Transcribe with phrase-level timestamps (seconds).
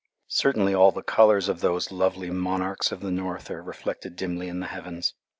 [0.33, 4.59] Certainly all the colours of those lovely monarchs of the North are reflected dimly in
[4.59, 5.13] the heavens.